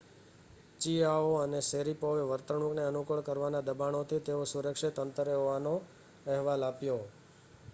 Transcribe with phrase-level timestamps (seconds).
[0.79, 5.75] ચિઆઓ અને શૅરિપોવે વર્તણૂકને અનુકૂળ કરવાના દબાણોથી તેઓ સુરક્ષિત અંતરે હોવાનો
[6.25, 6.99] અહેવાલ આપ્યો